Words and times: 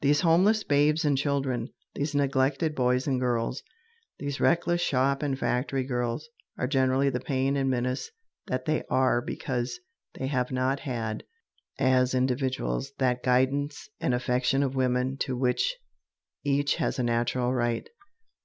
These 0.00 0.20
homeless 0.20 0.62
babes 0.62 1.04
and 1.04 1.18
children, 1.18 1.70
these 1.96 2.14
neglected 2.14 2.72
boys 2.72 3.08
and 3.08 3.18
girls, 3.18 3.64
these 4.20 4.38
reckless 4.38 4.80
shop 4.80 5.24
and 5.24 5.36
factory 5.36 5.82
girls, 5.82 6.28
are 6.56 6.68
generally 6.68 7.10
the 7.10 7.18
pain 7.18 7.56
and 7.56 7.68
menace 7.68 8.12
that 8.46 8.66
they 8.66 8.84
are 8.88 9.20
because 9.20 9.80
they 10.14 10.28
have 10.28 10.52
not 10.52 10.78
had, 10.78 11.24
as 11.80 12.14
individuals, 12.14 12.92
that 12.98 13.24
guidance 13.24 13.88
and 13.98 14.14
affection 14.14 14.62
of 14.62 14.76
women 14.76 15.16
to 15.16 15.36
which 15.36 15.74
each 16.44 16.76
has 16.76 17.00
a 17.00 17.02
natural 17.02 17.52
right. 17.52 17.88